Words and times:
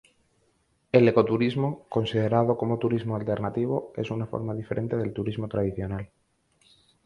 El 0.91 1.07
ecoturismo, 1.07 1.85
considerado 1.87 2.57
como 2.57 2.79
turismo 2.79 3.15
alternativo, 3.15 3.93
es 3.95 4.09
una 4.09 4.25
forma 4.25 4.55
diferente 4.55 4.95
del 4.97 5.13
turismo 5.13 5.47
tradicional. 5.47 6.09